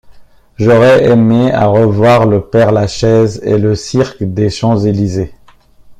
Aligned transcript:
J’aurais 0.57 1.11
aimé 1.11 1.51
à 1.51 1.67
revoir 1.67 2.25
le 2.25 2.43
Père-Lachaise 2.49 3.39
et 3.43 3.59
le 3.59 3.75
Cirque 3.75 4.23
des 4.23 4.49
Champs-Élysées! 4.49 5.31